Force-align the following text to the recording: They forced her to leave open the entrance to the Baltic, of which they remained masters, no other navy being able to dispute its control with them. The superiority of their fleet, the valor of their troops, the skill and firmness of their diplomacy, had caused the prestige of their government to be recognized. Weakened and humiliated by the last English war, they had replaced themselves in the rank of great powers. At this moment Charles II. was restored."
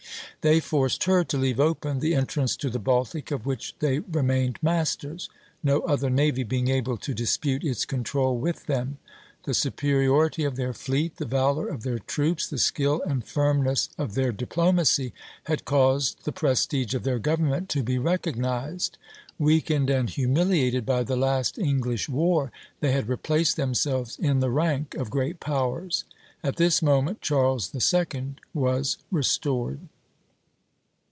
They 0.41 0.59
forced 0.59 1.03
her 1.03 1.23
to 1.25 1.37
leave 1.37 1.59
open 1.59 1.99
the 1.99 2.15
entrance 2.15 2.55
to 2.57 2.71
the 2.71 2.79
Baltic, 2.79 3.29
of 3.29 3.45
which 3.45 3.75
they 3.77 3.99
remained 3.99 4.57
masters, 4.63 5.29
no 5.61 5.81
other 5.81 6.09
navy 6.09 6.41
being 6.41 6.67
able 6.67 6.97
to 6.97 7.13
dispute 7.13 7.63
its 7.63 7.85
control 7.85 8.35
with 8.39 8.65
them. 8.65 8.97
The 9.43 9.53
superiority 9.53 10.43
of 10.43 10.55
their 10.55 10.73
fleet, 10.73 11.17
the 11.17 11.27
valor 11.27 11.67
of 11.67 11.83
their 11.83 11.99
troops, 11.99 12.47
the 12.49 12.57
skill 12.57 13.03
and 13.03 13.23
firmness 13.23 13.89
of 13.99 14.15
their 14.15 14.31
diplomacy, 14.31 15.13
had 15.43 15.63
caused 15.63 16.25
the 16.25 16.31
prestige 16.31 16.95
of 16.95 17.03
their 17.03 17.19
government 17.19 17.69
to 17.69 17.83
be 17.83 17.99
recognized. 17.99 18.97
Weakened 19.37 19.91
and 19.91 20.09
humiliated 20.09 20.87
by 20.87 21.03
the 21.03 21.15
last 21.15 21.59
English 21.59 22.09
war, 22.09 22.51
they 22.79 22.93
had 22.93 23.07
replaced 23.09 23.57
themselves 23.57 24.17
in 24.17 24.39
the 24.39 24.49
rank 24.49 24.95
of 24.95 25.11
great 25.11 25.39
powers. 25.39 26.03
At 26.43 26.55
this 26.55 26.81
moment 26.81 27.21
Charles 27.21 27.69
II. 27.75 28.33
was 28.55 28.97
restored." 29.11 29.81